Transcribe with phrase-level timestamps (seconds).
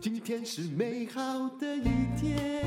[0.00, 2.62] 今天是美好的一天。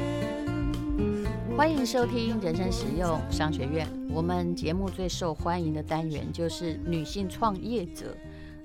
[1.55, 3.87] 欢迎收听人生实用商学院。
[4.09, 8.13] 我们节目最受欢迎的单元就是女性创业者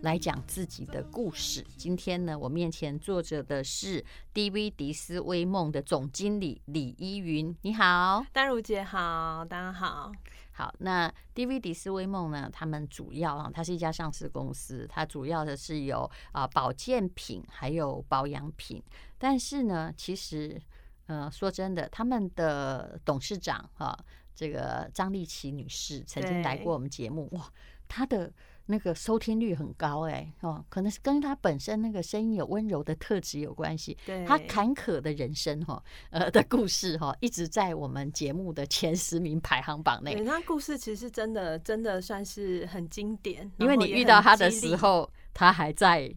[0.03, 1.64] 来讲自己的故事。
[1.77, 4.05] 今天呢，我面前坐着的是
[4.35, 7.57] DV 迪斯威梦的总经理李依云。
[7.62, 10.11] 你好，丹如姐好，大家好。
[10.50, 12.50] 好，那 DV 迪斯威梦呢？
[12.53, 18.82] 他们主要啊，它是一家上市公司，它主要的是有啊保健品还有保养品。
[19.19, 20.61] 但是呢，其实。
[21.07, 27.53] 呃，说真的，他们的董事长哈、啊，这个张丽琪女士曾经来过我们节目，哇，
[27.89, 28.32] 她的
[28.72, 33.94] 那个收听率很高哎，哦，可能是跟他本身那个声音有温柔的特质有关系。
[34.06, 40.14] 对，他坎坷的人生哈，呃的故事哈，一直在我们节目的前十名排行榜内。
[40.14, 46.10] 那故事其实真的真的算是很经典，因为你遇到他的时候，他还在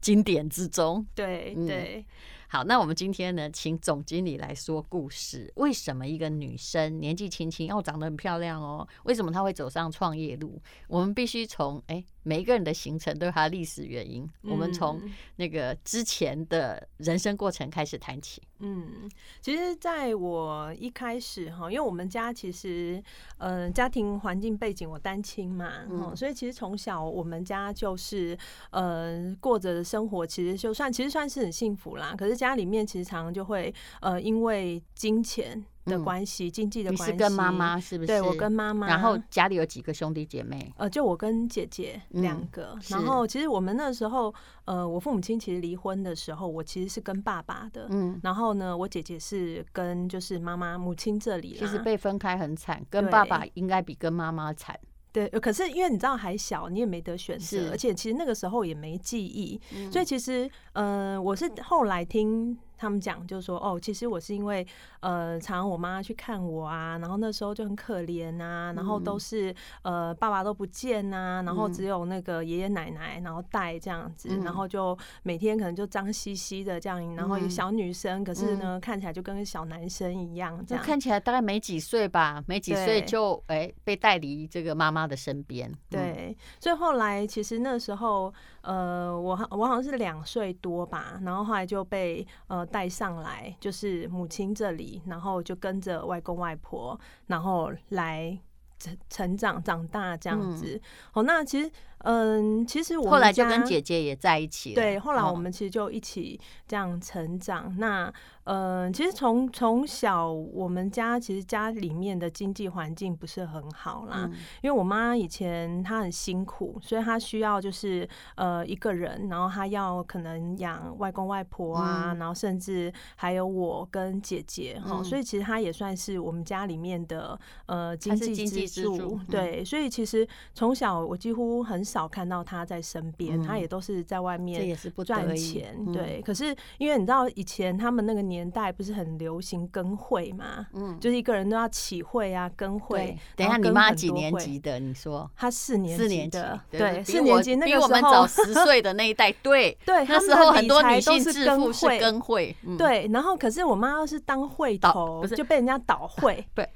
[0.00, 1.06] 经典之中。
[1.14, 1.98] 对对。
[1.98, 2.04] 嗯
[2.52, 5.52] 好，那我们今天呢，请总经理来说故事。
[5.54, 8.84] 为什么一个女生年纪轻轻，哦长得很漂亮哦？
[9.04, 10.60] 为什么她会走上创业路？
[10.88, 12.04] 我们必须从哎。
[12.22, 14.28] 每一个人的行程都有它的历史原因。
[14.42, 15.00] 我们从
[15.36, 18.42] 那个之前的人生过程开始谈起。
[18.60, 23.02] 嗯，其实在我一开始哈，因为我们家其实
[23.38, 28.36] 呃家庭环境背景我单亲嘛，嗯，所以其实从小我们家就是
[28.70, 32.14] 呃过着的生活，其实就算其实算是很幸福啦。
[32.16, 35.64] 可是家里面其实常常就会呃因为金钱。
[35.86, 37.12] 的关系，经济的关系。
[37.12, 38.06] 你是跟妈妈是不是？
[38.06, 38.86] 对，我跟妈妈。
[38.86, 40.72] 然后家里有几个兄弟姐妹？
[40.76, 42.74] 呃，就我跟姐姐两个。
[42.74, 44.32] 嗯、然后其实我们那时候，
[44.66, 47.86] 呃，我父母亲其实离婚的时候，我其实是跟爸爸的。
[47.90, 48.20] 嗯。
[48.22, 51.56] 然后呢，我姐姐是跟就是妈妈母亲这里。
[51.58, 54.78] 其实被分开很惨，跟爸爸应该比跟妈妈惨。
[55.12, 62.56] 对，可是因为你知道还小，你也没得选择，而且其实那个时候也没记忆，嗯、所以其实，呃，我是后来听。
[62.80, 64.66] 他们讲就是说，哦，其实我是因为
[65.00, 85.70] 呃，常常我妈去看我啊，然后那时候就很可怜啊，然后都是呃，爸爸都不见啊，然后只有那个爷爷奶奶然后带这样子，然后就每天可能就脏兮兮的这样，然后小女生，可是呢看起来就跟个小男生一样，这样看起来大概没几岁吧，没几岁就哎被带离这个妈妈的身边。
[85.90, 92.66] 对，所以后来其实那时候呃，我我好像是两岁多吧，然后后来就被呃。
[92.70, 98.38] 带上来就是母亲这里，然后就跟着外公外婆，然后来
[98.78, 100.80] 成成长长大这样子。
[101.12, 101.70] 好，那其实。
[102.04, 104.74] 嗯，其实我后来就跟姐姐也在一起了。
[104.74, 107.66] 对，后来我们其实就一起这样成长。
[107.66, 108.12] 哦、那
[108.44, 129.20] 嗯，其实从从小我们家其实家里面的经济环境不是很好啦，嗯、因为我妈以前她很辛苦，所以她需要就是呃一个人，然后她要可能养外公外婆啊，嗯、然后甚至还有我跟姐姐哈，嗯、所以其实她也算是我们家里面的呃经济支柱。
[129.28, 131.84] 对，所以其实从小我几乎很。
[131.90, 135.76] 少看到他在身边，他也都是在外面赚钱。
[135.92, 143.18] 对，可是因为你知道以前他们那个年代不是很流行跟会嘛，嗯，就是一个人都要起会啊，跟会。
[143.34, 144.78] 等一下，你妈几年级的？
[144.78, 146.38] 你说她四年四年级，
[146.70, 153.08] 对，四年级那个时候比我们早十岁的那一代，对 对，那时候很多女性致富是跟会，对。
[153.12, 156.46] 然后可是我妈要是当会 头，就被人家倒 会。
[156.54, 156.68] 对，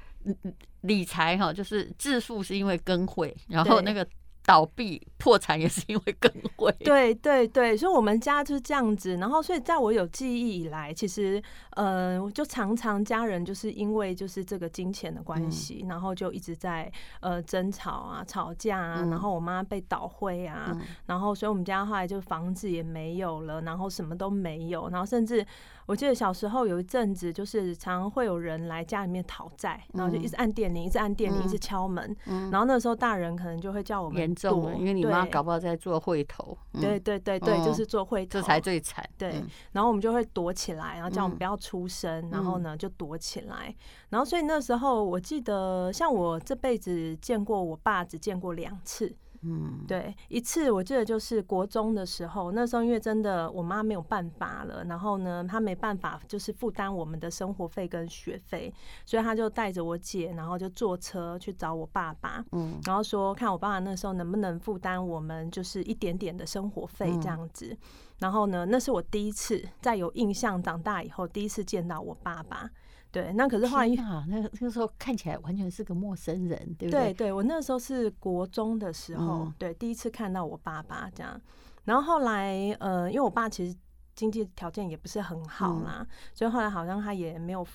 [0.81, 4.05] 理财哈，就是致富是因为跟会，然后那个。
[4.45, 9.15] 倒闭破产也是因为更会，对对对，所以我们家就是这样子。
[9.17, 11.41] 然后，所以在我有记忆以来，其实
[11.71, 16.91] 呃，就常常家人就是因为就是这个金钱的关系，嗯、然后就一直在
[17.21, 19.01] 呃争吵啊、吵架啊。
[19.01, 25.45] 嗯、然后我妈被倒灰啊，嗯、然后所以我们家后来就房子也没有了，然后什么都没有，然后甚至。
[25.85, 32.15] 我记得小时候有一阵子，就是常常会有人来家里面讨债，然后就一直按电铃，一直按电铃，一直敲门。
[32.51, 36.57] 然后那时候大人可能就会叫我们严重了，因为你妈搞不好在做会头。
[36.73, 39.07] 对对对对，就是做会头，这才最惨。
[39.17, 43.73] 对，然后我们就会躲起来，然后叫我们不要出声，然后呢就躲起来。
[44.09, 49.15] 然后所以那时候我记得，像我这辈子见过我爸只见过两次。
[49.47, 58.73] 嗯，对，一次我记得就是国中的时候，那时候因为真的我妈没有办法了，然后呢，她没办法就是负担我们的生活费跟学费，
[59.05, 67.77] 所以她就带着我姐，然后就坐车去找我爸爸，嗯，然后说看我爸爸那时候能不能负担我们就是一点点的生活费这样子，
[68.17, 72.67] 然后呢，那是我第一次在有印象长大以后第一次见到我爸爸。
[73.15, 77.13] 对，那可是后来啊，那那个时候看起来完全是个陌生人，对不对？
[77.13, 81.39] 对对，我那时候是国中的时候，嗯、对，第一次看到我爸爸这样。
[81.85, 83.73] 然后后来，呃，因为我爸其实
[84.15, 87.65] 经济条件也不是很好啦，嗯、所以后来好像他也没有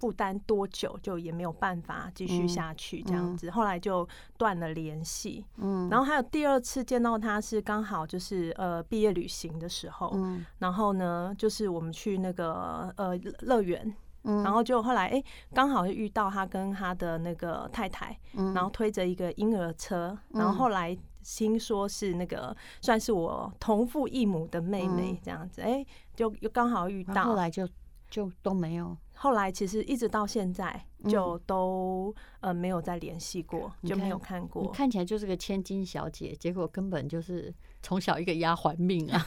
[0.00, 3.48] 负担多久，就也没有办法继续下去这样子。
[3.48, 4.06] 嗯、后来就
[4.36, 5.46] 断了联系。
[5.56, 13.94] 嗯，然后还有第二次见到他是刚好就是呃毕业旅行的时候，嗯，然后呢就是我们去那个呃乐园。
[14.24, 15.22] 然后就后来哎，
[15.52, 25.84] 刚好遇到他跟他的那个太太，然后推着一个婴儿车，然后后来听说是那个算是我同父异母的妹妹这样子，哎，
[26.16, 27.68] 就又刚好遇到，后来就
[28.08, 34.62] 就都没有，后来其实一直到现在就都呃没有再联系过，就没有看过。
[34.62, 39.22] 你看起来就是个千金小姐，结果根本就是从小一个丫鬟命啊。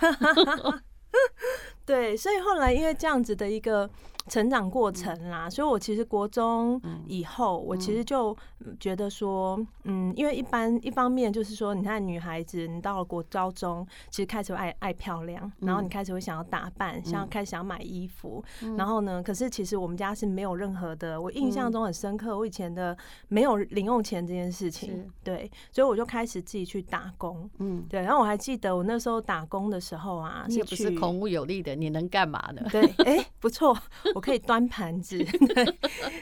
[1.86, 3.88] 对，所以后来因为这样子的一个。
[4.28, 8.36] 成长过程啦，所以我其实国中以后，我其实就
[8.80, 18.44] 觉得说，嗯，因为一般一方面就是说，你看女孩子，你到了国高中，其实开始爱爱漂亮，然后你开始会想要打扮，想要开始想要买衣服，
[18.78, 22.98] 然后呢，可是其实我们家是没有任何的，我印象中很深刻，我以前的
[23.30, 32.62] 没有零用钱这件事情，对，所以我就开始自己去打工，嗯，对，然后我还记得我那时候打工的时候啊，是不是孔武有力的，你能干嘛呢？
[32.70, 33.78] 对，哎，不错。
[34.18, 35.16] 我可以端盘子，
[35.54, 35.78] 对，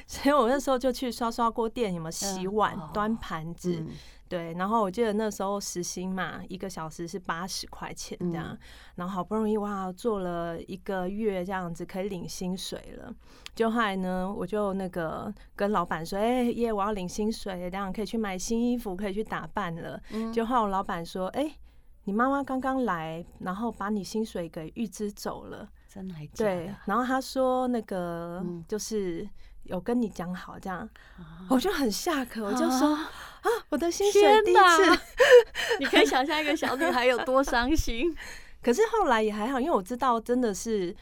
[0.05, 3.81] 所以我那时候就去刷刷锅店，有没有洗碗、端盘子，
[4.27, 4.53] 对。
[4.55, 8.57] 然后我记得那时候时薪嘛，一个小时是八十块钱这样。
[8.95, 13.15] 然后好不容易哇，做了一个月这样子，可以领薪水了。
[13.55, 19.97] 就后来呢，我就那个跟老板说：“哎耶，我要领薪水，这样可以去买新衣服，可以去打扮了。”
[20.35, 21.55] 就后来我老板说：“哎，
[22.03, 26.55] 你妈妈刚刚来，然后把你薪水给预支走了。”真的还假的？
[26.55, 29.25] 对，然后他说那个就是
[29.63, 30.87] 有跟你讲好这样，
[31.17, 33.09] 嗯、我就很下课，我就说啊，
[33.43, 35.01] 啊，我的薪水第一次，
[35.79, 38.13] 你可以想象一个小女孩有多伤心。
[38.61, 40.93] 可是后来也还好，因为我知道真的是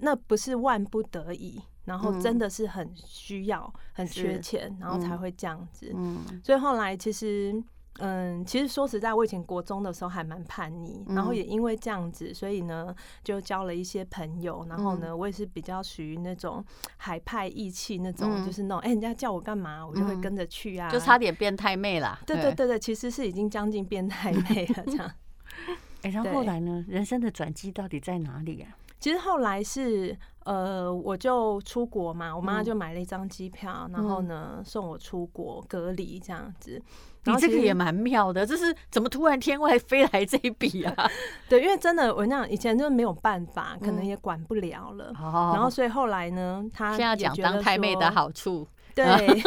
[0.00, 5.90] 那不是万不得已，然后真的是很需要、嗯、很缺钱，然后才会这样子。
[5.96, 7.62] 嗯，所以后来其实。
[8.00, 14.66] 嗯，其实说实在，我以前国中的时候还蛮叛逆，然后也因为这样子，所以呢，就交了一些朋友。
[14.68, 16.64] 然后呢，我也是比较属于那种
[16.96, 22.18] 海派义气那种，就是那种哎，人家叫我干嘛，我就会跟着去啊，就差点变态妹啦。
[22.26, 25.10] 对对对对，其实是已经将近变态妹了这样。
[26.02, 28.72] 哎，然后后来呢，人生的转机到底在哪里啊？
[29.00, 36.80] 其实后来是呃，我就出国嘛，我妈就买了一张机票，然后呢，送我出国隔离这样子。
[37.24, 41.10] 你这个也蛮妙的，这是怎么突然天外飞来这一笔啊？
[41.50, 45.12] 对，因为真的我那样以前就没有办法，可能也管不了了。
[45.52, 48.66] 然后所以后来呢，他现在讲当太妹的好处。
[49.04, 49.42] 对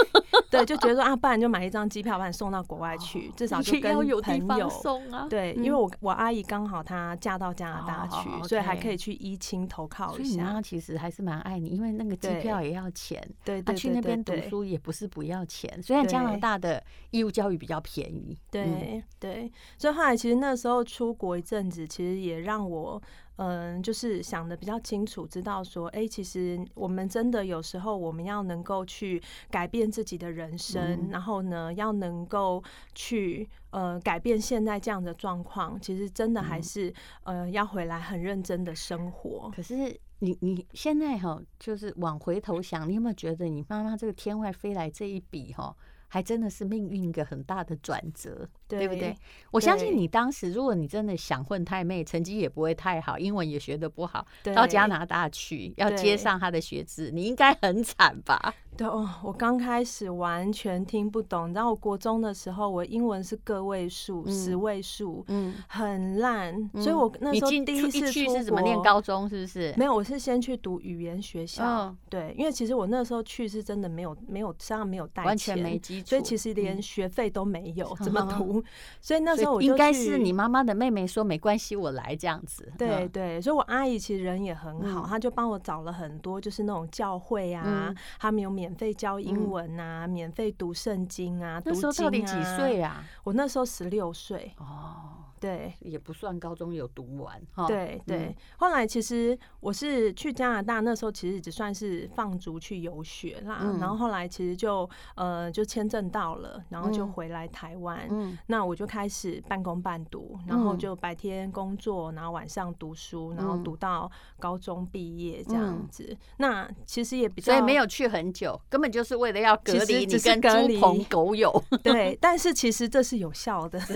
[0.49, 5.25] 对，就觉得说啊，不然就买一张机票把你送到国外去，至少就跟朋友送啊。
[5.27, 10.61] 对，因为我我阿姨刚好她嫁到加拿大去，所以还可以去依亲投靠一下。
[10.61, 13.19] 其实还是蛮爱你，因为那个机票也要钱。
[13.43, 18.37] 对，他去那边读书也不是不要钱，虽然加拿大的义务教育比较便宜。
[18.51, 23.01] 对对，所以后来其实那时候出国一阵子，其实也让我。
[23.37, 32.63] 嗯，就是想的比较清楚，知道说，哎，其实我们真的有时候我们要能够去改变自己的人生，然后呢，要能够
[32.93, 39.51] 去呃改变现在这样的状况，其实真的还是呃要回来很认真的生活。
[39.55, 39.75] 可是
[40.19, 45.75] 你你现在哈，就是往回头想，你有没有觉得你妈妈这个天外飞来这一笔哈？
[46.13, 49.17] 还真的是命运一个很大的转折，对，对不对？
[49.49, 58.53] 我相信你当时，如果你真的想混太妹，成绩也不会太好，英文也学得不好，到加拿大去要接上他的学制，你应该很惨吧？
[58.75, 61.53] 对哦，我刚开始完全听不懂。
[61.53, 66.53] 然后我国中的时候，我英文是个位数、十位数，嗯，很烂。
[66.75, 69.29] 所以我那时候第一次去是怎么念高中？
[69.29, 69.73] 是不是？
[69.77, 71.95] 没有，我是先去读语言学校。
[72.09, 78.63] 对，因为其实我那时候去是真的没有没有身上没有带钱，完全没基础，所以其实连学费都没有， 怎么读？
[78.99, 82.71] 所以那时候我应该是你妈妈的妹妹说没关系，我来这样子。
[82.75, 88.62] 对对，所以我阿姨其实人也很好，她就帮我找了很多，就是那种教会啊，他们有免。
[88.63, 91.81] 免费教英文啊，免费读圣经啊，读经啊。
[91.81, 93.03] 那时候到底几岁啊？
[93.25, 94.53] 我那时候十六岁。
[94.57, 97.67] 哦，对，也不算高中有读完哈。
[97.67, 103.59] 对对、嗯，后来其实我是去加拿大，那时候其实只算是放逐去游学啦。
[103.63, 108.07] 嗯、然后后来其实就呃就签证到了，然后就回来台湾。
[108.09, 114.09] 嗯，那我就开始半工半读，然后就白天工作，然后晚上读书，然后读到
[114.39, 116.05] 高中毕业这样子。
[116.09, 121.51] 嗯、那其实也比较，所以没有去很久，根本就是为了要隔离你跟猪朋狗友。
[121.83, 123.77] 对，但是其实这是有效的。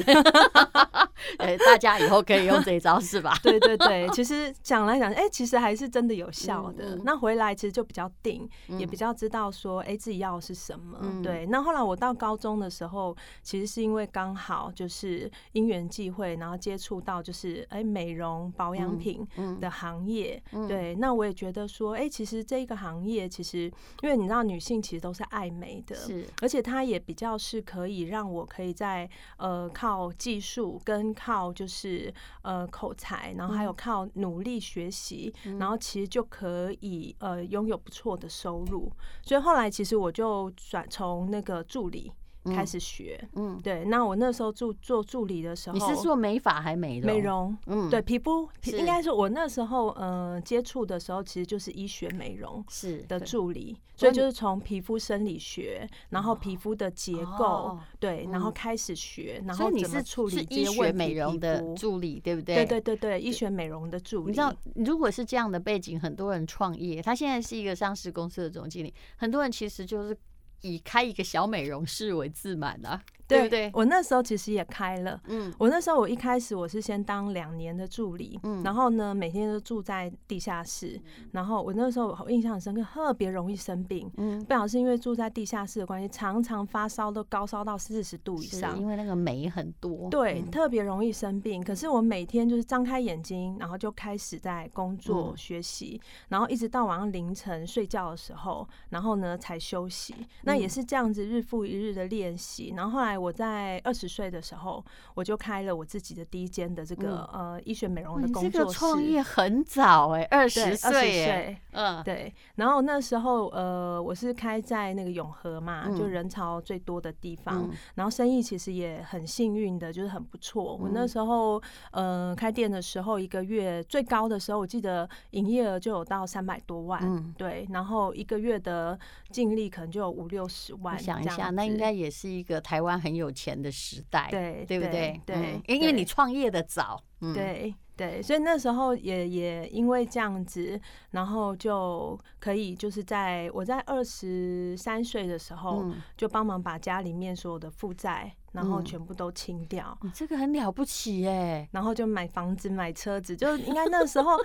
[1.37, 3.33] 呃， 大家以后可以用这一招是吧？
[3.43, 6.99] 对对对，其实讲来讲，哎、欸，其实还是真的有效的。
[7.03, 10.97] 那回来其实就比较定，嗯、也比较知道说，哎、欸，自己要的是什么。
[11.01, 11.45] 嗯、对。
[11.47, 19.27] 那后来我到高中的时候，其实是因为刚好就是因缘际会，然后接触到就是哎、欸、美容保养品
[19.59, 20.41] 的行业。
[20.67, 20.95] 对。
[20.95, 38.91] 那我也觉得说，哎、欸，其实这个行业其实，因为你知道女性其实都是爱美的，是，而且它也比较是可以让我可以在呃靠技术跟靠就是呃口才，然后还有靠努力学习，嗯、然后其实就可以呃拥有不错的收入。
[39.21, 42.11] 所以后来其实我就转从那个助理。
[42.47, 43.85] 开始学，嗯，对。
[43.85, 47.13] 那我那时候做做助理的时候，你是做美发还美容？
[47.13, 62.55] 美容，嗯，对，皮肤应该是我那时候呃接触的时候，其实就是医学美容是的助理，所以就是从皮肤生理学，然后皮肤的结构，对，然后开始学，然后你是处理医学美容的助理，对不对？
[62.55, 64.27] 对对对对，医学美容的助理。
[64.27, 70.17] 你知道，如果是这样的背景，很多人创业，他现在是一个上市公司的总经理，很多人其实就是。
[70.61, 73.01] 以开一个小美容室为自满啊。
[73.27, 73.69] 对不对？
[73.73, 80.99] 我那时候其实也开了，嗯，我那时候我一开始我是先当两年的助理，嗯，然后呢每天都住在地下室，
[81.31, 91.61] 然后我那时候我印象很深刻，特别容易生病，嗯，不晓得是因为住在地下室的关系，常常发烧都高烧到四十度以上，因为那个煤很多，对，特别容易生病。
[91.61, 100.15] 可是我每天就是张开眼睛，然后就开始在工作学习，然后一直到晚上凌晨睡觉的时候，然后呢才休息。
[100.43, 103.16] 那也是这样子日复一日的练习，然后后来。
[103.17, 104.83] 我在二十岁的时候，
[105.15, 108.49] 我就开了我自己的第一间的这个呃医学美容的工作室。
[108.49, 112.33] 这个创业很早哎，二十岁，嗯，对。
[112.55, 117.69] 然后那时候呃，我是开在那个永和嘛，就人潮最多的地方。
[117.95, 120.75] 然后生意其实也很幸运的，就是很不错。
[120.75, 127.67] 我那时候呃开店的时候，一个月最高的时候，我记得营业额就有到三百多万，对。
[127.71, 128.97] 然后一个月的
[129.29, 130.97] 净利可能就有五六十万。
[130.97, 135.21] 想一下，那应该也是一个台湾很有钱的时代，对对不对？
[135.25, 140.77] 对，嗯、因为你创业的早，对、嗯、对，对，所以那时候也也因为这样子，
[141.11, 149.97] 然后就可以就是在我在二十三岁的时候，嗯、就帮忙把家里面所有的负债，然后全部都清掉。
[150.01, 151.65] 你、嗯、这个很了不起耶！
[151.71, 154.37] 然后就买房子、买车子，就应该那时候。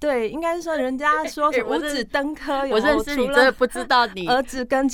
[0.00, 4.88] 对，应该是说人家说 五子登科，有，我认识你真的不知道你 儿子跟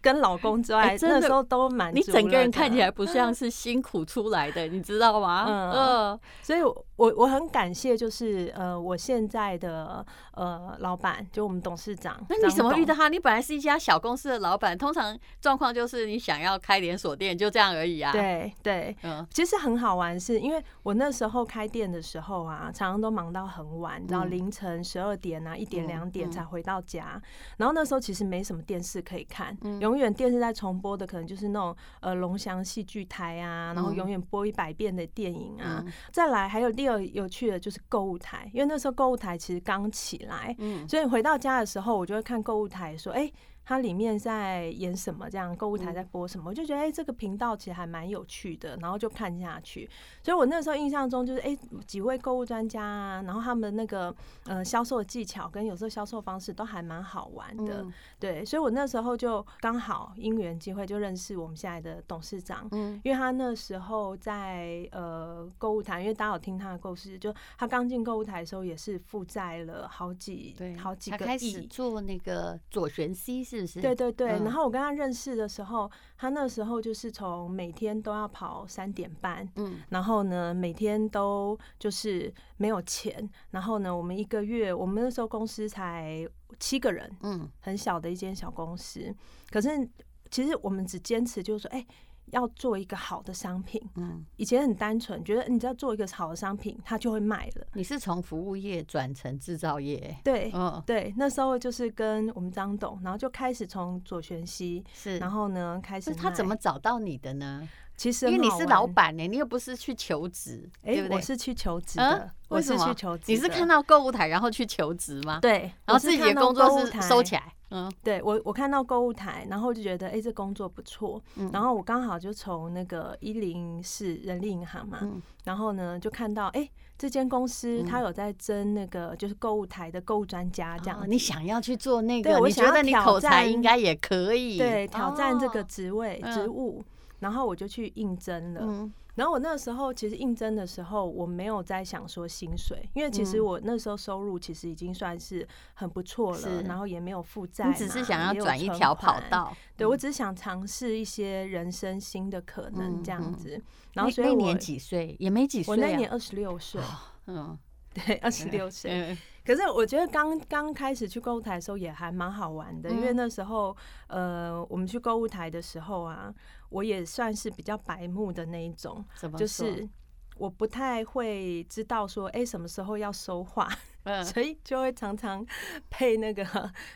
[0.00, 1.94] 跟老公之外，那时候都蛮。
[1.94, 5.46] 你整个人看起来不像是辛苦出来的，你知道吗？
[5.74, 12.18] 嗯，所以我我很感谢，就是呃，我现在的呃老板，就我们董事长。
[12.30, 13.10] 那你怎么遇到他？
[13.10, 18.10] 你本来是一家小公司的老板，通常状况就是你想要开连锁店，就这样而已啊。
[18.10, 24.45] 对对，嗯，其实很好玩，是因为我那时候开店的时候啊，常常都忙到很晚，然后零。
[24.46, 27.20] 凌晨十二点啊，一点两点才回到家，
[27.56, 35.82] 然后那时候其实没什么电视可以看，嗯、永远电视在重播的可能就是那种呃龙翔戏剧台啊，然后永远播一百遍的电影啊。
[35.84, 43.32] 嗯、再来还有第二有趣的就是购物台，因为那时候购物台其实刚起来，嗯、所以回到家的时候，我就会看购物台说，哎、欸。
[43.68, 45.28] 它里面在演什么？
[45.28, 46.50] 这样购物台在播什么？
[46.50, 49.90] 我就觉得哎、欸，这个频道其实还蛮有趣的，然后就看下去。
[50.22, 57.82] 所以我那时候印象中就是哎、欸，几位购物专家啊，然后他们那个呃销售技巧跟有时候销售方式都还蛮好玩的。
[57.82, 73.55] 嗯、对，所以我那时候就刚好因缘机会就认识我们现在的董事长，嗯，因为他那时候在呃购物台，因为大家有听他的故事，就他刚进购物台的时候也是负债了好几对好几个亿，做那个左旋 C 是。
[73.80, 89.14] 对对对，然后我跟他认识的时候，他那时候就是从每天都要跑三点半，嗯，然后呢，每天都就是没有钱，然后呢，我们一个月，我们那时候公司才七个人，嗯，很小的一间小公司，
[89.50, 89.88] 可是
[90.30, 91.86] 其实我们只坚持就是说，哎。
[92.32, 97.66] 要做一个好的商品，嗯，以前很单纯，觉得你只要做一个好的商品，它就会卖了。
[97.74, 100.16] 你是从服务业转成制造业？
[100.24, 106.14] 对，嗯，对，那时候就是跟我们张董，然后就开始从左旋西是，然后呢开始。
[106.14, 107.68] 他怎么找到你的呢？
[107.96, 111.16] 其实因为你是老板呢，你又不是去求职，对不对？
[111.16, 113.24] 我是去求职的，我是去求职。
[113.28, 115.38] 你是看到购物台然后去求职吗？
[115.40, 117.42] 对，然后自己的工作是收起来。
[117.70, 121.20] 嗯，对我我看到购物台，然后就觉得哎，这工作不错。
[121.52, 125.00] 然后我刚好就从那个一零四人力银行嘛，
[125.44, 131.02] 然后呢就看到哎，这间公司他有在征那个就是购物台的购物专家这样。
[131.08, 132.38] 你想要去做那个？
[132.38, 134.58] 我觉得你口才应该也可以。
[134.58, 136.84] 对，挑战这个职位职务。
[137.20, 153.56] 然后我就去应征了，嗯、然后我那个时候其实应征的时候，我没有在想说薪水，因为其实我那时候收入其实已经算是很不错了，然后也没有负债，你只是想要转一条跑道，对，我只是想尝试一些人生新的可能这样子。
[153.56, 153.62] 嗯嗯、
[153.94, 155.16] 然后所以那年几岁？
[155.18, 156.82] 也没几岁、啊，我那年二十六岁，
[157.26, 157.58] 嗯，
[157.94, 158.90] 对，二十六岁。
[158.92, 159.18] 嗯。
[159.46, 163.76] 可是我觉得刚刚开始去购物台的时候也还蛮好玩的，因为那时候
[164.08, 166.34] 呃，我们去购物台的时候啊，
[166.68, 169.04] 我也算是比较白目的那一种，
[169.36, 169.88] 就是
[170.36, 173.68] 我不太会知道说，哎，什么时候要说话。
[174.22, 175.44] 所以就会常常
[175.90, 176.46] 配那个，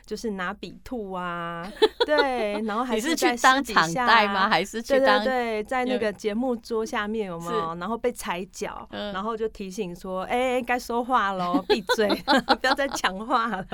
[0.06, 1.68] 就是拿笔吐啊，
[2.06, 4.48] 对，然后 还是在私底下吗？
[4.48, 5.18] 还是去当？
[5.24, 7.74] 对对对，在那个节目桌下面有没有？
[7.80, 12.08] 然后被踩脚，然后就提醒说：“哎，该说话喽，闭嘴，
[12.60, 13.66] 不要再讲话了。”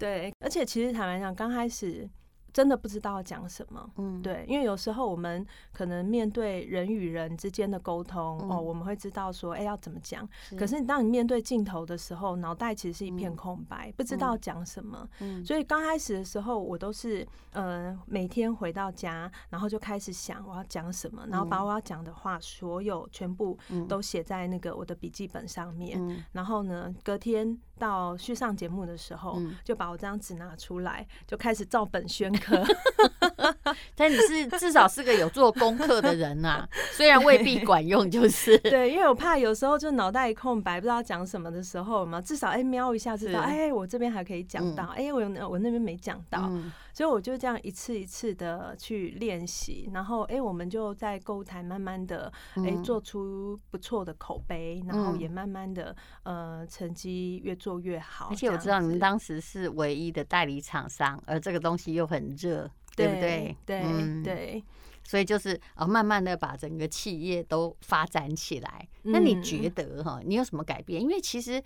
[0.00, 2.08] 对，而且其实坦白讲，刚开始。
[2.52, 10.28] 真的不知道要讲什么，嗯，对，因为有时候我们可能面对人与人之间的沟通，嗯、哦，我们会知道说，哎、欸，要怎么讲。
[10.56, 15.08] 可是当你面对镜头的时候，脑袋其实是一片空白，嗯、不知道讲什么。
[15.20, 25.98] 嗯，所以刚开始的时候，我都是，呃，每天回到家，然后就开始想我要讲什么，然后把我要讲的话所有全部都写在那个我的笔记本上面。
[26.00, 32.30] 嗯、然后呢，隔天到去上节目的时候，嗯、就把我这张纸拿出来，就开始照本宣。
[33.96, 38.56] 但你是至少是个有做功课的人呐、啊， 虽然未必管用，就是。
[38.58, 45.04] 对，对，因为我怕有时候就脑袋一空白，不知道讲什么的时候嘛，至少哎、欸、瞄一下知道，哎、欸、我这边还可以讲到，哎、嗯。
[45.04, 62.30] 欸、我我那边没讲到，嗯、所以我就这样一次一次的去练习，然后哎、欸、我们就在购物台慢慢的哎、欸、做出不错的口碑，然后也慢慢的呃成绩越做越好，而且我知道你们当时是唯一的代理厂商，而这个东西又很。
[62.40, 63.56] 热，对不对？
[63.64, 64.62] 对、嗯、对，
[65.04, 68.88] 所以就是啊，慢慢的把整个企业都发展起来。
[69.02, 71.00] 那你觉得哈，你有什么改变？
[71.00, 71.62] 因为其实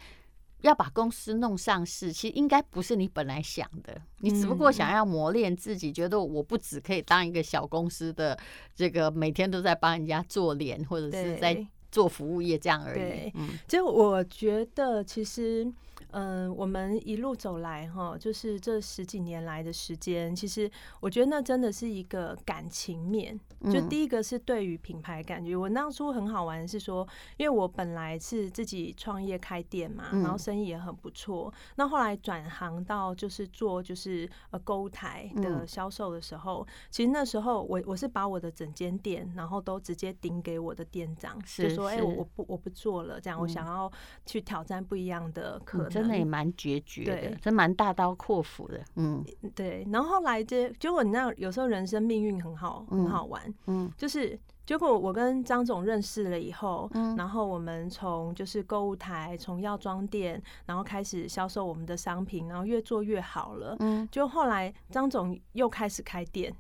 [0.61, 8.39] 要把公司弄上市，其实应该不是你本来想的，你只不过想要磨练自己，觉得我不只可以当一个小公司的
[8.75, 13.01] 这个每天都在帮人家做脸，或者是在做服务业这样而已。
[13.01, 15.73] 对，嗯，就我觉得其实。
[16.15, 23.39] 嗯，我们一路走来哈，就是这十几年来的时间，其实我觉得那真的是一个感情面。
[23.65, 31.53] 就第一个是对于品牌感觉，我当初很好玩是说，因为我本来是自己创业开店嘛，然后生意也很不错。
[31.77, 43.91] 那后来转行到就是做就是呃购物台的销售的时候，其实那时候我我是把我的整间店，然后都直接顶给我的店长，就说哎，我我不我不做了，这样我想要
[44.27, 46.04] 去挑战不一样的可能。
[46.07, 48.81] 那也蛮决绝的，真蛮大刀阔斧的。
[48.97, 49.87] 嗯，对。
[49.93, 53.43] 然后后来这结果，你知道有时候人生命运很好，很好玩。
[53.67, 63.77] 嗯，就是结果我跟张总认识了以后，嗯，然后我们从就是购物台，从药妆店，然后开始销售我们的商品，然后越做越好了。
[63.81, 66.55] 嗯，就后来张总又开始开店。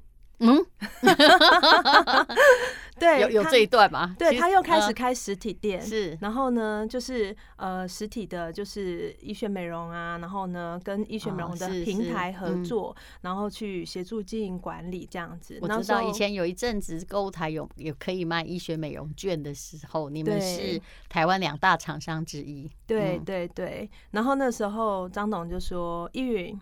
[0.46, 0.64] 嗯，
[3.00, 4.14] 对，有有这一段吗？
[4.18, 15.58] 对，他又开始开实体店，是，然后呢，就是呃，实体的，就是医学美容啊，然后呢，跟医学美容的平台合作，然后去协助经营管理这样子。
[15.62, 20.78] 我知道以前有一阵子购物台有有可以卖医学美容券的时候，你们是
[21.08, 22.70] 台湾两大厂商之一。
[22.86, 26.60] 对对对，然后那时候张董就说：“依云，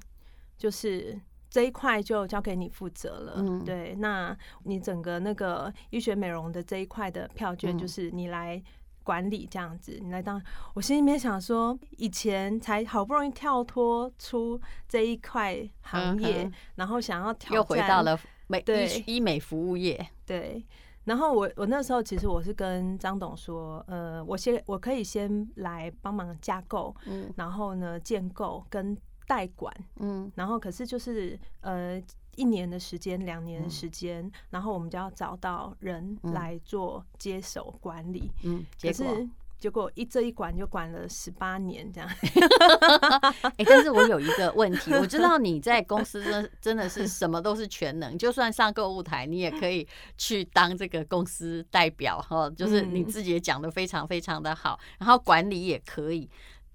[0.56, 1.18] 就是。”
[1.52, 8.60] 这一块就交给你负责了，嗯、对，那你整个那个医学美容的这一块的票券，就是你来
[9.02, 10.40] 管理这样子，嗯、你来当。
[10.72, 20.64] 我心里面想说，以前才好不容易跳脱出这一块行业，嗯、然后想要又回到了美医医美服务业，对。
[21.04, 28.96] 然后我我那时候其实我是跟张董说，呃，我先我可以先来帮忙架构，嗯，然后呢建构跟。
[29.26, 32.02] 代管，嗯，然后可是就是呃
[32.36, 39.28] 一年的时间，两年的时间，然后我们就要找到人来做接手管理，嗯，结果？
[39.62, 42.10] 结果一这一管就管了十八年这样。
[42.20, 49.86] 哎、欸，但是我有一个问题，我知道你在公司真真的是什么都是全能，就算上购物台，你也可以
[50.18, 56.28] 去当这个公司代表哈，就是你自己也讲的非常非常的好，然后管理也可以。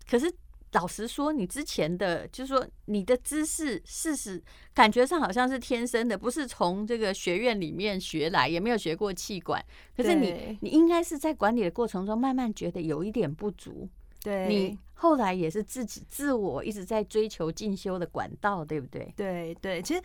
[0.10, 0.34] 可是
[0.74, 4.42] 老实说，你之前的就是说你的知识，事实
[4.74, 9.64] 感觉上好像是天生的，不是从这个学院里面学来，也没有学过气管。
[9.96, 13.88] 可是你你应该是在管理的过程中，慢慢觉得有一点不足。
[14.24, 19.14] 对，你后来也是自己自我一直在追求进修的管道，对不对？
[19.16, 20.02] 对对，其实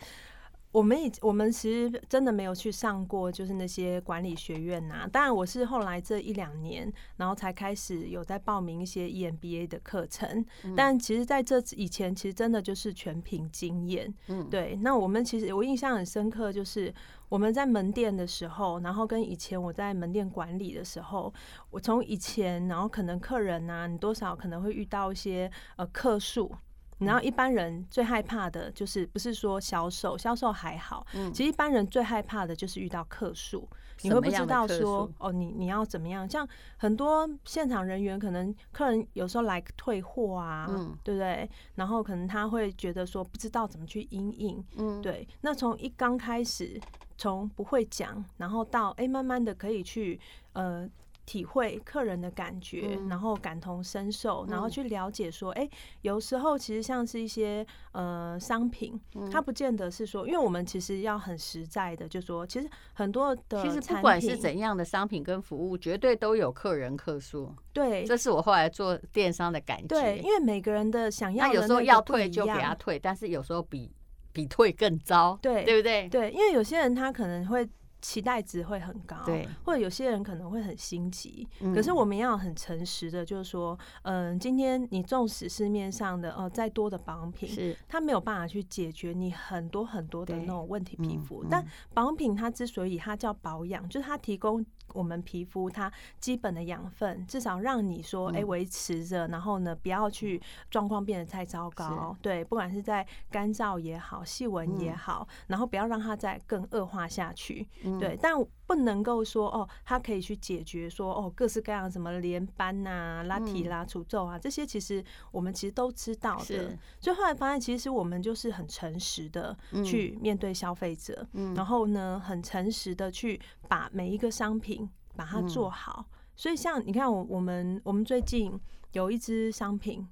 [0.73, 5.09] 我们以我们其实真的没有去上过，就是那些管理学院呐、啊。
[5.09, 10.43] 当然，我是后来这一两年，然后才开始有在报名一些 EMBA 的课程。
[10.63, 14.11] 嗯、但其实在这以前，其实真的就是全凭经验。
[14.29, 14.75] 嗯，对。
[14.81, 16.91] 那我们其实我印象很深刻，就是
[17.29, 21.31] 我们在门店的时候，然后跟以前我在门店管理的时候，
[21.69, 26.51] 我从以前，然后可能客人啊，你多少可能会遇到一些呃客诉。
[26.99, 31.05] 然后一般人最害怕的就是不是说销售，销售还好。
[31.33, 33.67] 其实一般人最害怕的就是遇到客诉，
[34.01, 36.29] 你会不知道说哦，你你要怎么样？
[36.29, 40.65] 像很多现场人员，可能客人有时候来退货啊，
[41.03, 41.49] 对不对？
[41.75, 45.27] 然后可能他会觉得说不知道怎么去应应，嗯，对。
[45.41, 46.79] 那从一刚开始，
[47.17, 50.19] 从不会讲，然后到哎慢慢的可以去
[50.53, 50.89] 呃。
[51.25, 55.67] 体会客人的感觉，然后感同身受，然后去了解说，哎，
[56.01, 58.99] 有时候其实像是一些呃商品，
[59.31, 67.53] 它不见得是说，因为我们其实要很实在的，就说其实很多的，其实不管是怎样的商品跟服务，绝对都有客人客诉。
[67.71, 69.87] 对，这是我后来做电商的感觉。
[69.87, 73.89] 对，因为每个人的想要的，有时候要退就给他退，但是有时候比
[74.33, 76.09] 比退更糟，对，对不对？
[76.09, 77.67] 对，因为有些人他可能会。
[78.03, 87.73] 期待值会很高，对，或者有些人可能会很心急，可是我们要很诚实的，就是说，嗯，今天你纵使市面上的呃再多的保养品，是。
[87.87, 94.63] 它没有办法去解决你很多很多的那种问题皮肤，但保养品它之所以它叫保养，就是它提供。
[94.93, 102.15] 我们皮肤它基本的养分，至少让你说，哎，维持着，然后呢，不要去状况变得太糟糕。
[102.21, 107.67] 对，不管是在干燥也好，细纹也好，然后不要让它再更恶化下去。
[107.99, 108.33] 对，但
[108.65, 116.77] 不能够说哦，它可以去解决说哦，各式各样什么连班呐、拉提啦、除皱啊这些，其实我们其实都知道的。
[116.99, 124.89] 所以后来发现，其实我们就是很诚实的去面对消费者，然后呢，很诚实的去把每一个商品。
[125.15, 126.03] 把它做好，
[126.35, 128.59] 所以像你看，我我们我们最近
[128.93, 130.03] 有一支商品，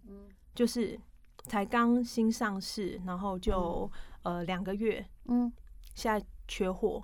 [0.53, 0.95] 就是
[1.47, 5.51] 才刚新上市，然后就呃两个月，嗯，
[5.95, 7.03] 现在缺货，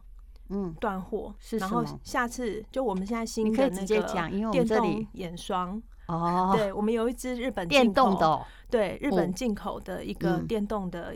[0.50, 11.16] 嗯，断货是，然后下次就我们现在新的那个电动眼霜哦， 对，我们有一支日本电动的，对，日本进口的一个电动的。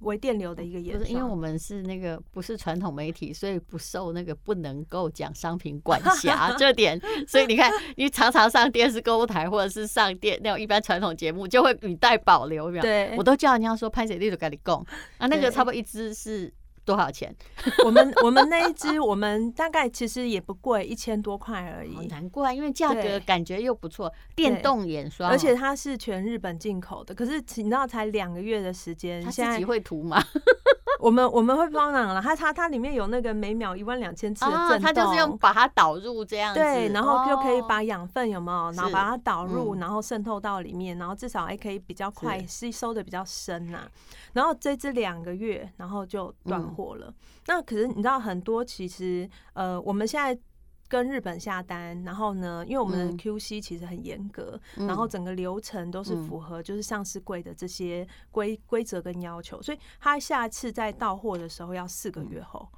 [0.00, 14.84] 微电流的一个眼霜，因为我们是那个不是传统媒体，所以不受那个不能够讲商品管辖 这点，所以你看，你常常上电视购物台或者是上电那种一般传统节目，就会语带保留，对，我都叫人家说潘姐丽都跟你供
[15.16, 16.52] 啊，那个差不多一支是。
[16.84, 17.34] 多少钱？
[17.84, 22.06] 我们我们那一支，我们大概其实也不贵，一千多块而已。
[22.06, 24.12] 难怪，因为价格感觉又不错。
[24.34, 27.14] 电动眼霜，而且它是全日本进口的。
[27.14, 30.22] 可是你知道，才两个月的时间，他自己会涂吗？
[31.00, 32.22] 我们我们会帮忙了。
[32.22, 43.80] 它它它里面有那个每秒一万两千次的震动，它就是用把它导入这样子，对，然后就可以把养分有没有，然后把它导入，然后渗透到里面，然后至少还可以比较快吸收的比较深呐。
[44.32, 47.08] 然后这支两个月，然后就断货了。
[47.08, 47.14] 嗯、
[47.46, 50.38] 那可是你知道，很多其实呃，我们现在
[50.88, 62.68] 跟日本下单，然后呢，因为我们的 QC 其实很严格，嗯、然后整个流程都是符合就是上市柜的这些规规则跟要求，所以他下次再到货的时候要四个月后。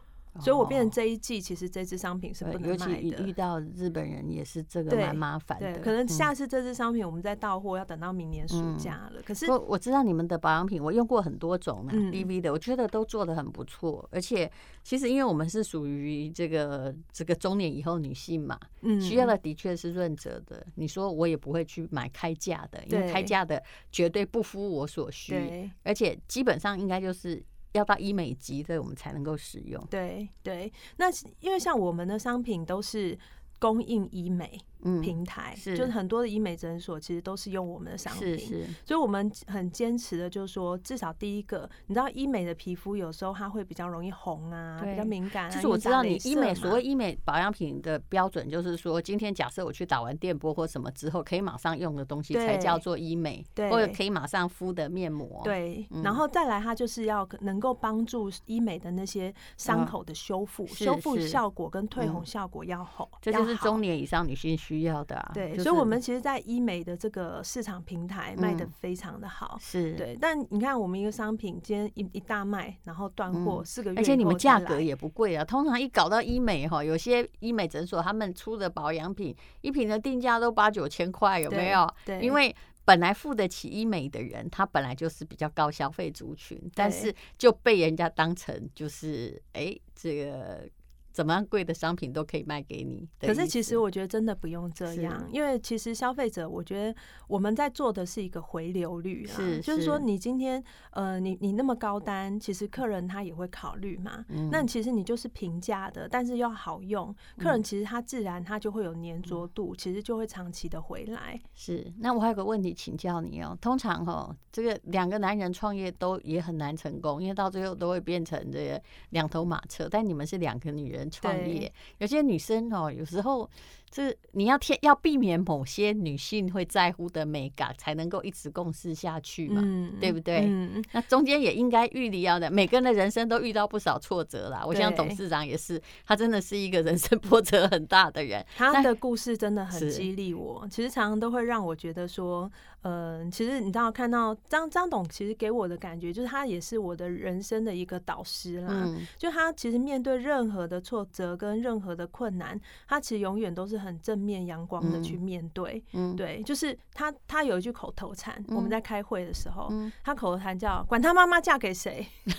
[0.41, 2.93] 所以，我变成这一季，其实这支商品是不能卖的。
[2.93, 5.79] 尤其遇到日本人也是这个蛮麻烦的。
[5.79, 9.23] 可能下次这支商品我们再到货，要等到明年暑假了。
[9.23, 14.09] 可是我我知道你们的保养品，我用过很多种呢，DV 的，我觉得都做的很不错。
[14.11, 14.51] 而且，
[14.83, 18.59] 其实因为我们是属于这个这个中年以后女性嘛，
[19.01, 20.67] 需要的的确是润泽的。
[20.75, 25.71] 你说我也不会去买开价的，因为开价的绝对不敷我所需。
[25.85, 27.41] 而且基本上应该就是。
[27.75, 29.85] 要到医美级所以，我们才能够使用。
[29.91, 31.07] 对对，那
[31.41, 33.19] 因为像我们的商品都是
[33.59, 34.59] 供应医美，
[35.03, 35.77] 平台，嗯、是。
[35.77, 45.51] 就是很多的医美诊所其实都是用我们的商品，是是，所以我们很坚持的就是说，至少第一个，你知道医美的皮肤有时候它会比较容易红啊，比较敏感、啊。
[45.51, 65.31] 就是我知道你医美所谓医美保养品的标准，就是说今天假设我去打完电波或什么之后，可以马上用的东西才叫做医美，对，或者可以马上敷的面膜，对，嗯、然后再来它就是要能够帮助医美的那些伤口的修复，嗯、修复效果跟退红效果要好，这就是中年以上女性需要的、啊。
[65.33, 70.17] 对，所以我们其实，在医美的这个市场平台卖的非常的好，是对。
[70.21, 75.45] 但你看，我们一个商品今天一一大卖，然后断货四个月，而且你们价格也不贵啊。
[75.45, 81.89] 通常一搞到医美哈，有些医美诊所他们出的保养品，一瓶的定价都八九千块，有没有？
[82.05, 90.69] 对，因为本来付得起医美的人，他本来就是比较高消费族群，但是就被人家当成就是哎这个。
[91.15, 111.41] 怎么样贵的商品都可以卖给你，可是其实我觉得真的不用这样，因为其实消费者，我觉得我们在做的是一个回流率啊，是就是说你今天呃你你那么高单，其实客人他也会考虑嘛，那其实你就是平价的，但是又好用，客人其实他自然他就会有粘着度，其实就会长期的回来。
[111.55, 121.04] 是，那我还有个问题请教你哦，通常哦这个两个男人创业都也很难成功，因为到最后都会变成这个两头马车，但你们是两个女人。
[121.11, 123.49] 创业，有些女生哦，有时候
[123.95, 130.41] 这你要天要避免某些女性会在乎的美感，才能够一直共事下去嘛，嗯、对不对？
[130.41, 134.65] 嗯、那中间也应该预料要的，每个人的人生都遇到不少挫折啦。
[134.67, 138.45] 我想董事长也是，他真的是一个人生波折很大的人。
[138.57, 142.51] 他的故事真的很激励我，其实常常都会让我觉得说。
[142.87, 148.69] 嗯、呃，其实你知道，看到张张董，其实给我的感觉就是他也是我的人生的一个导师啦。
[148.71, 155.83] 嗯，就他其实面对任何的挫折跟任何的困难，他其实永远都是很正面阳光的去面对。
[155.93, 162.07] 嗯，对，就是他他有一句口头禅，我们在开会的时候，嗯、他口头禅叫“管他妈妈嫁给谁”，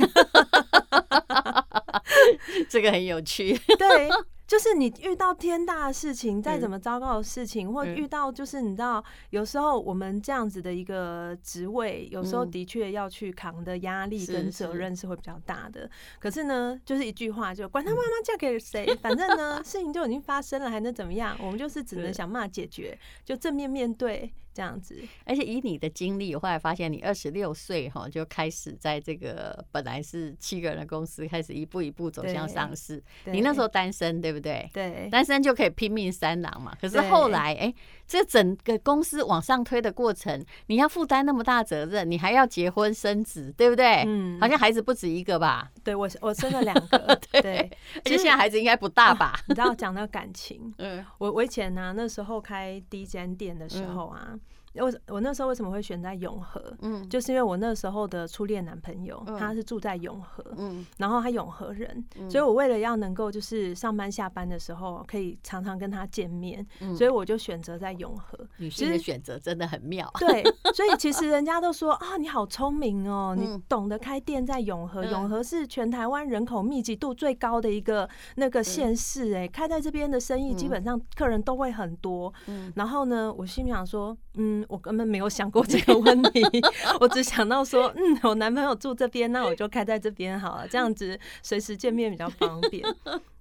[2.67, 3.57] 这个很有趣。
[3.77, 4.09] 对。
[4.47, 15.89] 就是你遇到天大的事情，再怎么糟糕的事情，或遇到就是你知道，有时候我们这样子的一个职位，有时候的确要去扛的压力跟责任是会比较大的。
[16.19, 21.35] 可是呢，就是一句话，就管他妈妈嫁给谁，反正呢，事情就已经发生了，还能怎么样？
[21.41, 24.31] 我们就是只能想办法解决，就正面面对。
[24.55, 33.03] 这样子，而且以你的经历，我后来发现你二十六岁哈就开始在这个本来是七个人的公司，开始一步一步走向上市。
[33.25, 34.44] 你那时候单身对不对？
[34.45, 36.71] 对，对单身就可以拼命三郎嘛。
[36.79, 44.03] 可是后来，哎、欸，这整个公司往上推的过程，你要负担那么大责任，你还要结婚生子，对不对？
[44.05, 45.71] 嗯，好像孩子不止一个吧？
[45.83, 47.19] 对，我我生了两 个。
[47.41, 49.39] 对，而且现在孩子应该不大吧？
[49.47, 54.37] 你知道讲到感情， 嗯，我我以前呢、啊，那时候开第一间店的时候啊。
[54.77, 56.61] 我我那时候为什么会选在永和？
[56.81, 68.37] 嗯，就是因为我那时候的初恋男朋友，他是住在永和，嗯，然后他永和人，所以我为了要能够就是上班下班的时候可以常常跟他见面，所以我就选择在永和。
[68.57, 70.09] 女性的选择真的很妙。
[70.19, 82.33] 对，所以其实人家都说啊，你好聪明哦，你懂得开店在永和，永和是全台湾人口密集度最高的一个那个县市，哎，开在这边的生意基本上客人都会很多。
[82.47, 84.65] 嗯，然后呢，我心里想说，嗯。
[84.67, 86.41] 我根本没有想过这个问题，
[86.99, 92.83] 我只想到说，嗯，我男朋友住这边，那我就开在这边好了，这样子随时见面比较方便。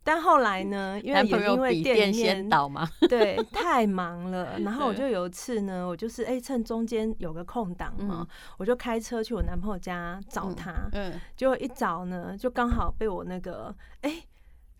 [0.02, 4.58] 但后来呢， 因为也因为店面倒嘛，对，太忙了。
[4.60, 8.26] 然后 我就有一次呢，我就是哎、欸，趁中间有个空档嘛，
[8.58, 10.74] 我就开车去我男朋友家找他。
[10.92, 14.10] 嗯，结果一找呢，就刚好被我那个哎。
[14.10, 14.24] 欸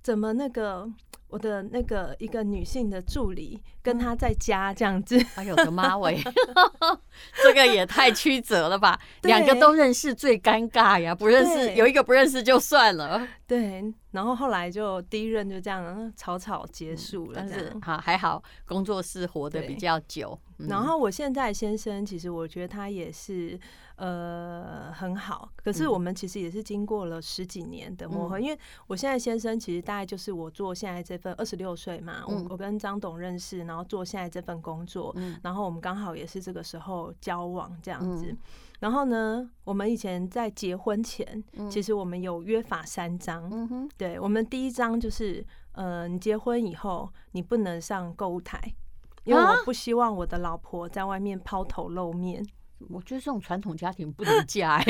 [0.05, 0.87] 怎么那个
[1.35, 5.21] 我的那个一个女性的助理跟他在家这样子？
[5.35, 6.23] 哎呦我的妈喂，
[7.43, 8.97] 这个也太曲折了吧！
[9.23, 13.27] 两个都认识最尴尬呀，不认识有一个不认识就算了。
[13.49, 17.35] 对，然后后来就第一任就这样草草结束了。
[17.35, 20.39] 但是好还好，工作室活得比较久。
[20.69, 23.59] 然后我现在先生，其实我觉得他也是。
[23.97, 25.49] 呃，很好。
[25.55, 38.27] 可是我们其实也是经过了十几年的磨合，嗯、因为我现在先生其实大概就是我做现在这份二十六岁嘛，嗯、我我跟张董认识，然后做现在这份工作，嗯、然后我们刚好也是这个时候交往这样子。
[38.27, 38.39] 嗯、
[38.81, 43.49] 然后呢，我们以前在结婚前，嗯、其实我们有约法三章。
[43.51, 48.61] 嗯、哼对，我们第一章就是，呃，你结婚以后你不能上购物台，
[49.25, 52.47] 因为我不希望我的老婆在外面抛头露面。
[52.91, 54.85] 我觉得这种传统家庭不能嫁，哎，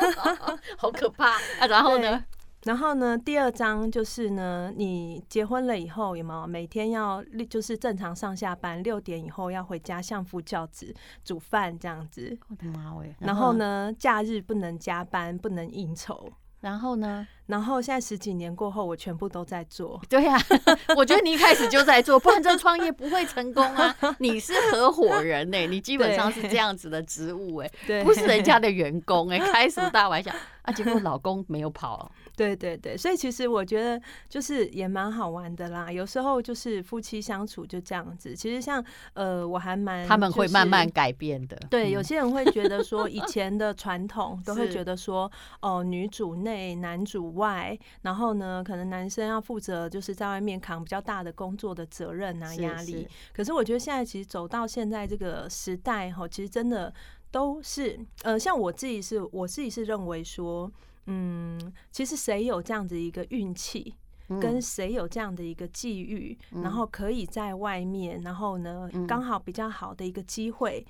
[0.76, 1.30] 好可怕
[1.60, 1.66] 啊！
[1.66, 2.22] 然后呢？
[2.64, 10.94] 然后呢，第二章就是呢，你结婚了以后有没有每天要就是正常上下班，六点以后要回家相夫教子、
[11.24, 12.38] 煮饭这样子。
[12.48, 13.12] 我的妈喂！
[13.18, 16.32] 然后呢，假日不能加班，不能应酬。
[16.60, 17.26] 然后呢？
[17.46, 20.00] 然后现在十几年过后，我全部都在做。
[20.08, 23.94] 对呀、啊， 我觉得你一开始就在做，不然这创业不会成功啊！
[24.20, 30.72] 你是合伙人呢、欸，你基本上是这样子的职务哎、欸，不是人家的员工哎、欸，开什么大玩笑啊？
[30.72, 32.10] 结果老公没有跑。
[32.34, 35.92] 对对对，所以其实我觉得就是也蛮好玩的啦。
[35.92, 38.34] 有时候就是夫妻相处就这样子。
[38.34, 41.56] 其实像呃，我还蛮他们会慢慢改变的。
[41.68, 53.06] 对，有些人会觉得说以前的传统 都会觉得说哦，女主内，男主外，然后呢，可能男生要负责就是在外面扛比较大的工作的责任啊、压力。
[53.34, 56.92] 可是我觉得现在其实走到现在这个时代哈，其实真的
[57.30, 60.72] 都是呃，像我自己是我自己是认为说。
[61.06, 63.94] 嗯，其实谁有这样的一个运气，
[64.40, 70.86] 跟谁有这样的一个际遇，然后可以在外面，然后呢，刚好比较好的一个机会，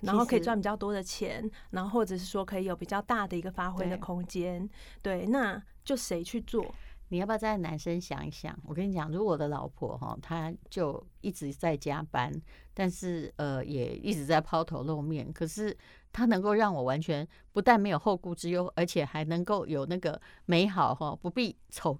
[0.00, 4.68] 然后可以赚比较多的钱，然后或者是说可以有比较大的一个发挥的空间，
[5.02, 6.74] 对，那就谁去做？
[7.08, 8.58] 你要不要再男生想一想？
[8.64, 12.32] 我跟你讲，如果我的老婆哈，她就一直在加班，
[12.72, 15.76] 但是呃，也一直在抛头露面，可是
[16.14, 21.98] 她能够让我完全不但没有后顾之忧，而且还能够有那个美好哈，不必愁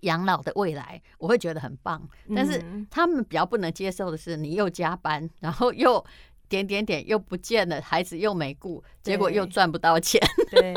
[0.00, 2.06] 养老的未来，我会觉得很棒。
[2.34, 6.04] 但是他们比较不能接受的是，你又加班，然后又
[6.48, 10.20] 点点点又不见了，孩子又没顾，结果又赚不到钱。
[10.50, 10.74] 对。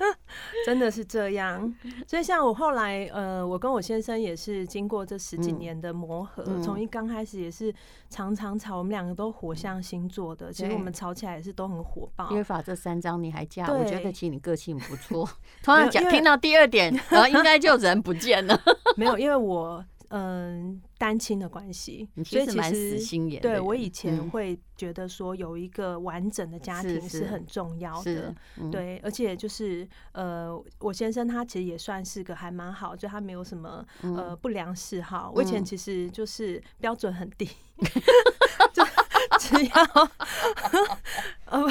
[0.00, 0.08] 对
[0.64, 1.72] 真的是这样，
[2.06, 7.72] 所以像我后来，呃，我跟我先生也是经过这十几年的磨合，从、嗯、一刚开始也是
[8.08, 12.30] 常常吵，我们两个都火象星座的，其实我们吵起来也是都很火爆。
[12.30, 15.28] 约法这三张你还加，我觉得其实你个性不错。
[15.62, 18.58] 突然讲听到第二点，然后应该就人不见了。
[18.96, 19.84] 没有，因为我。
[20.10, 28.34] 嗯，单亲的关系，所以其实对我以前会觉得说有一个完整的家庭是很重要的，
[28.72, 35.32] 对，而且就是呃，我先生他其实也算是个还蛮好，就他没有什么呃不良嗜好。
[35.34, 37.46] 我以前其实就是标准很低，
[37.78, 37.86] 就
[39.50, 40.10] 只要
[41.46, 41.66] 呃，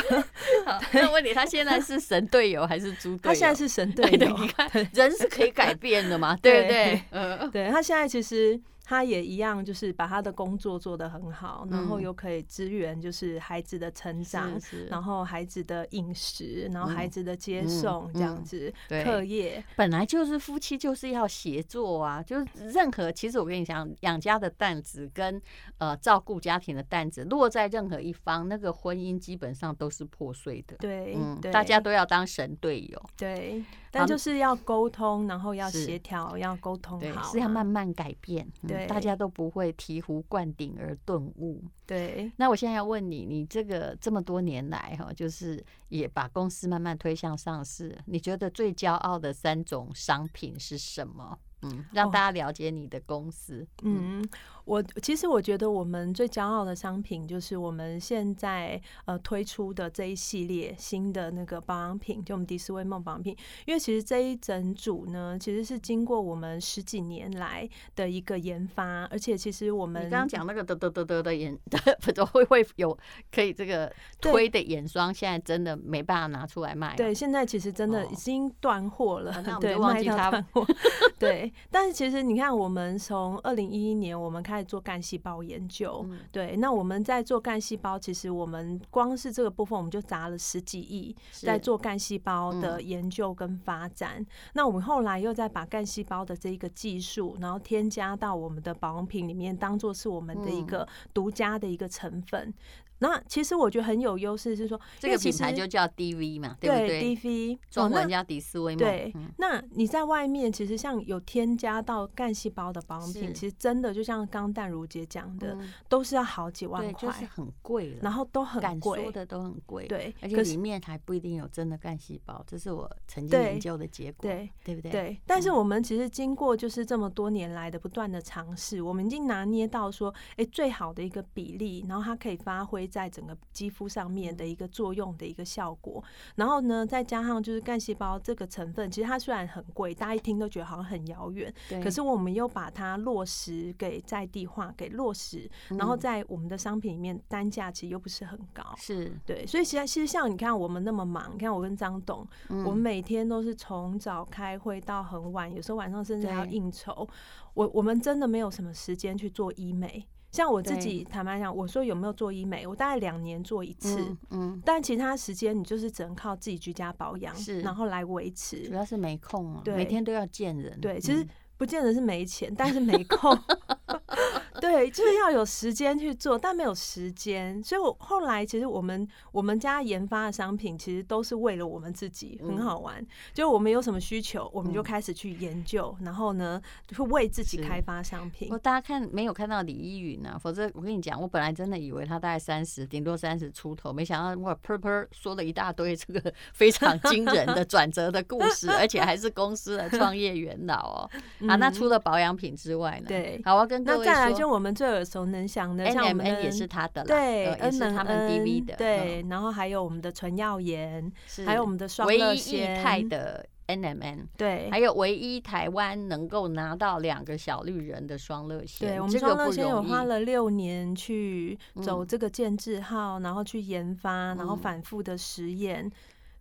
[0.92, 3.20] 那问你他现在是神队友还是猪队友？
[3.24, 7.02] 他现在是神队友，你看人是可以改变的嘛， 对不对？
[7.12, 8.60] 嗯，对他现在其实。
[8.90, 25.40] 他也一样，就是把他的工作做得很好，然后又可以支援，就是孩子的成长，然后孩子的饮食，然后孩子的接送这样子，课业本来就是夫妻就是要协作啊，就是任何其实我跟你讲，养家的担子跟
[25.78, 30.76] 呃照顾家庭的担子落在任何一方，那个婚姻基本上都是破碎的。
[30.78, 33.00] 对，嗯，大家都要当神队友。
[33.16, 38.52] 对，但就是要沟通，然后要协调，要沟通好，是要慢慢改变。
[38.68, 38.79] 对。
[38.88, 41.64] 大家都不会醍醐灌顶而顿悟。
[41.86, 51.38] 对，那我现在要问你，你这个这么多年来哈，就是也把公司慢慢推向上市，你觉得最骄傲的三种商品是什么？
[51.62, 53.66] 嗯，让大家了解你的公司。
[53.84, 54.22] 嗯。
[54.22, 54.30] 嗯
[54.66, 63.36] 我其实我觉得我们最骄傲的商品就是我们现在呃推出的这一系列新的那个保养品，就我们迪斯威梦保养品。
[63.66, 71.58] 因为其实这一整组呢，其实是经过我们十几年来的一个研发，而且其实我们刚刚讲那个得得得得的眼，
[72.14, 72.96] 不会会有
[73.32, 73.92] 可以这个
[74.22, 76.96] 推的眼霜，现在真的没办法拿出来卖。
[76.96, 80.64] 对，现在其实真的已经断货了，哦、对，卖到断货。
[81.18, 84.70] 对，但是其实你看，我们从二零一一年我们开始。
[84.70, 94.24] 做干细胞研究，对，那我们在做干细胞，其实我们光是这个部分，我们就砸了十几亿在做干细胞的研究跟发展。
[94.54, 102.54] 那我们后来又再把干细胞的这一个技术，然后添加到我们的保养品里面，当做是我们的一个独家的一个成分。
[103.00, 108.80] 那其实我觉得很有优势，是说这个品牌就叫 DV 嘛，对不对？DV 中文叫迪斯威嘛。
[108.80, 115.58] 对，那你在外面其实像有添加到干细胞的保养品，其实真的就像刚淡如姐讲的，
[115.88, 118.00] 都是要好几万块，就是很贵了。
[118.02, 119.88] 然后都很贵，说的都很贵。
[119.88, 124.92] 对，而且里面还不一定有真的干细胞，这是我曾经研究的结果，对对不对？
[124.92, 125.22] 对。
[125.26, 132.89] 但是我们其实经过就是这么多年来的不断的尝试，我们已经拿捏到说，哎，最好的一个比例，然后它可以发挥。
[132.90, 136.04] 在整个肌肤上面的一个作用的一个效果。
[136.36, 141.82] 然后呢，再加上就是干细胞这个成分，其实它虽然很贵，大家一听都觉得好像很遥远，对。
[141.82, 149.46] 可是我们又把它落实给在地化，给落实，然后在我们的商品里面单价其实又不是很高，是对。
[149.46, 157.08] 所以其实其实像你看我们那么忙，你看我跟张董，我们每天都是从早开会到很晚，有时候晚上甚至还要应酬。
[157.54, 160.06] 我我们真的没有什么时间去做医美。
[160.32, 162.68] 像我自己坦白讲，我说有没有做医美？
[162.68, 168.68] 我大概两年做一次，嗯，嗯，但其他时间你就是只能靠自己居家保养，是，然后来维持。
[168.68, 170.80] 主要是没空啊，对，每天都要见人。
[170.80, 171.26] 对，其实
[171.58, 173.38] 不见得是没钱，但是没空。
[174.60, 183.06] 对，就是要有时间去做，但没有时间，所以我后来其实我们我们家研发的商品其实都是为了我们自己，很好玩。
[183.34, 188.50] 就我们有什么需求，我们就开始去研究，然后呢，就会为自己开发商品。
[188.60, 190.38] 大家看没有看到李依云呢？
[190.42, 201.10] 否则我跟你讲，我本来真的以为他大概三十，顶多三十出头，没想到哇噗噗说了一大堆这个 非常惊人的转折的故事，而且还是公司的创业元老哦。
[201.48, 203.06] 啊，那除了保养品之外呢？
[203.08, 204.06] 对，好，我要跟各位
[204.36, 204.50] 说。
[204.50, 209.24] 我们最耳熟能详的，像我们也是他的啦，对，也是他们 DV 的，对。
[209.30, 211.12] 然后还有我们的纯耀颜，
[211.46, 218.90] 还有我们的双乐一液态的 NMN，对，还有唯一台湾能够拿到两个小绿人的双乐纤。
[218.90, 225.90] 对，我们双乐纤有花了六年去走这个建制号，然后去研发，然后反复的实验。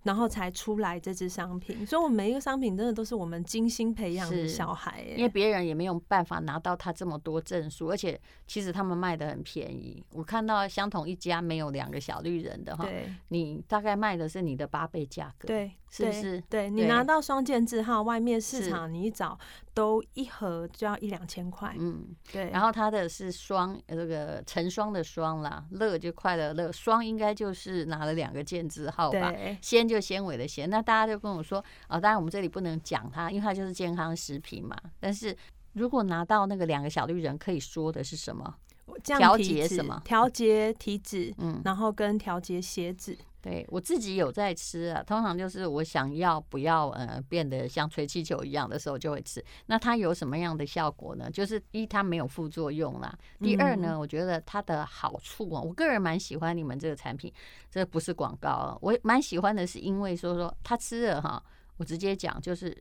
[0.02, 5.02] 然后才出来这支商品，所以，我们每一个商品真的都是我们精心培养的小孩。
[5.16, 10.02] 因为别人也没有办法拿到他这么多证书，而且其实他们卖的很便宜。
[10.12, 12.88] 我看到相同一家没有两个小绿人的哈，
[13.28, 15.48] 你大概卖的是你的八倍价格。
[15.48, 15.72] 对。
[15.90, 16.40] 是不是？
[16.48, 19.38] 对，你拿到双建字号，外面市场你一找
[19.72, 21.74] 都一盒就要一两千块。
[21.78, 22.50] 嗯，对。
[22.50, 29.34] 然后它的是双，这个成双的双啦，乐就快乐乐，双应该就是拿了两个建字号吧？
[29.62, 30.68] 纤就纤维的纤。
[30.68, 34.76] 那大家就跟我说啊，当然我们这里不能讲它，因为它就是健康食品嘛。
[35.00, 35.36] 但是
[35.72, 38.54] 如果拿到那个两个小绿人，可以说的是什么？
[39.02, 40.00] 调节什么？
[40.04, 43.16] 调节体脂，嗯，然后跟调节血脂。
[43.40, 49.42] 对，我自己有在吃啊，通常就是我想要不要呃变得像吹气球一样的时候就会吃。
[49.66, 51.30] 那它有什么样的效果呢？
[51.30, 53.16] 就是一，它没有副作用啦。
[53.38, 57.32] 第二呢，我觉得它的好处啊，我个人蛮喜欢你们这个产品，
[57.70, 61.40] 这不是广告啊，我蛮喜欢的是因为说说它吃了哈，
[61.76, 62.76] 我直接讲就是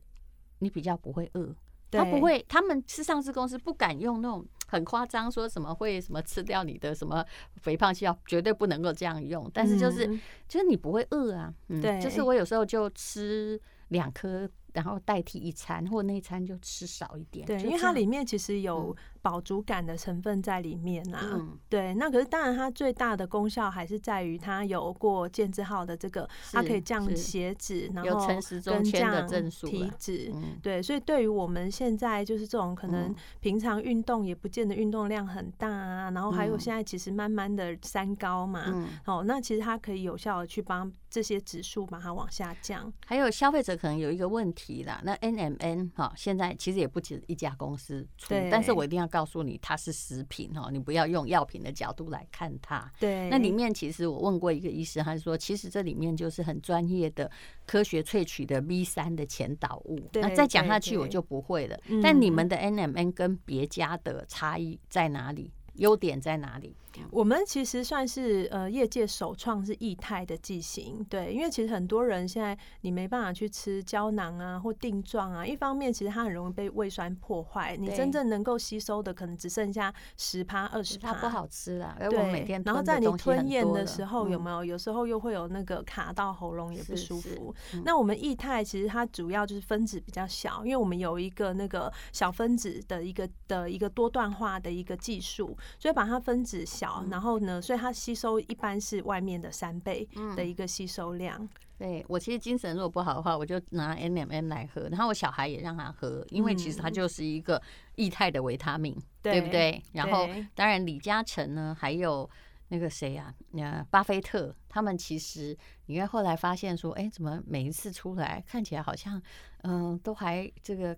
[0.57, 1.55] 你比较不会饿，
[1.91, 4.43] 他不会，他们是上市公司不敢用那种。
[4.67, 9.49] 很夸张，说什么会什么吃掉你的什么肥胖细胞，绝对不能够这样用。
[9.51, 14.47] 但是就是，嗯、就是你不会饿啊，嗯，对，就是我有时候就吃两颗。
[14.73, 17.47] 然后代替一餐，或那一餐就吃少一点。
[17.47, 21.29] 对，因为它里面其实有饱足感的成分在里面呐、啊。
[21.33, 21.93] 嗯，对。
[21.95, 28.27] 那可是当然，它最大的功效还是在于它有过健字号的这个，它可以降血脂，然后
[28.63, 30.31] 跟降体脂。
[30.61, 42.91] 对，所以对于我们现在就是这种可能平常运动也不见得运动量很大啊，然后还有现在其实慢慢的三高嘛，哦，那其实它可以有效的去帮这些指数把它往下降。
[43.05, 45.01] 还有消费者可能有一个问题啦。
[45.03, 52.91] 那 NMN 哈，现在其实也不止一家公司出，但是我一定要告诉你，它是食品哦，你不要用药品的角度来看它。
[52.99, 57.31] 对，那里面其实我问过一个医师，他说其实这里面就是很专业的
[57.65, 59.99] 科学萃取的 V 三的前导物。
[60.13, 61.75] 那再讲下去我就不会了。
[62.03, 65.51] 但你们的 NMN 跟别家的差异在哪里？
[65.73, 66.75] 优点在哪里？
[67.11, 81.95] 我们其实算是呃业界首创是液态的剂型，对，因为其实很多人现在你没办法去吃胶囊啊或定状啊，一方面其实它很容易被胃酸破坏，你真正能够吸收的可能只剩下十趴二十趴，它不好吃啊。
[81.99, 84.65] 对，然后在你吞咽的时候有没有？
[84.65, 87.53] 有时候又会有那个卡到喉咙也不舒服。
[87.85, 96.86] 那我们液态其实它主要就是分子比较小，因为我们有一个那个小分子的一个的一个多段化的一个技术，所以把它分子小。
[97.09, 101.37] 然后呢，所以它吸收一般是外面的三倍的一个吸收量。
[101.41, 107.61] 嗯、对，我其实精神如果不好的话，我就拿 NMN 来喝，然后我小孩也让他喝，因为其实它就是一个
[107.95, 109.81] 液态的维他命，嗯、对不对？
[109.93, 112.29] 然后当然李嘉诚呢，还有
[112.69, 119.21] 那个谁啊，呃，巴菲特，他们其实你看后来发现说，哎，怎么每一次出来看起来好像，
[119.63, 120.97] 嗯、呃，都还这个。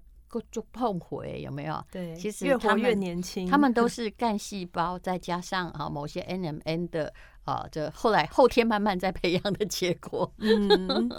[0.51, 1.83] 就碰回有没有？
[1.91, 3.47] 对，其实越活越年轻。
[3.47, 7.13] 他们都 是干细胞，再加上啊某些 NMN 的
[7.45, 10.31] 啊，这后来后天慢慢在培养的结果。
[10.37, 11.09] 嗯，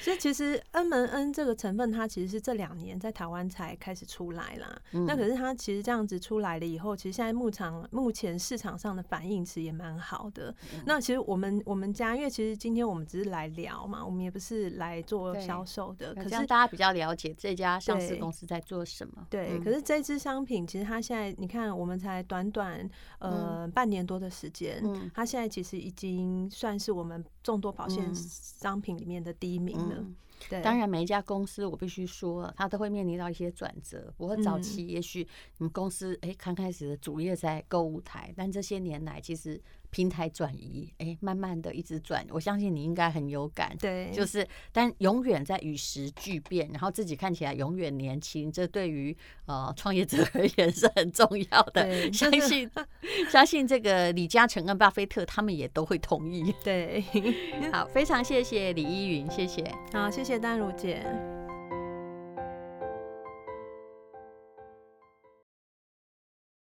[0.00, 4.80] 所以其实 N- 门 -N 这个成分，它其实是这两年在台湾才开始出来啦。
[4.92, 10.54] 嗯、那可是它其实这样子出来了以后，其实现在牧场目前市场上的反应其实也蛮好的。
[10.74, 16.14] 嗯、那其实我们我们家，因为其实今天我们只是来聊嘛，我们也不是来做销售的。
[16.14, 19.26] 可是大家比较了解这家上市公司在做什么。
[19.28, 22.88] 对，嗯、可是这支商品其实它现在你看，我们才短短
[23.18, 29.96] 呃、嗯、半年多的时间，嗯、它现在其实已经算是我们众多保险商品里面的第一名了。
[29.98, 30.16] 嗯
[30.48, 34.14] 对当然，每一家公司我必须说，它都会面临到一些转折。
[34.16, 35.26] 不过早期也许
[35.56, 39.60] 你们公司哎，刚开始的主业在购物台，但这些年来其实。
[39.90, 43.76] 平台转移，哎、欸，慢慢的一直转，我相信你应该很有感。
[43.78, 49.16] 对，就是，但永远在与时俱变，然后自己看起来永远年轻，这对于
[49.46, 51.88] 呃创业者而言是很重要的。
[52.12, 52.70] 相信
[53.30, 56.54] 相信这个李嘉诚跟巴菲特他们也都会同意。
[56.62, 57.02] 对，
[57.72, 59.64] 好，非常谢谢李依云，谢谢。
[59.92, 61.37] 好，谢谢丹如姐。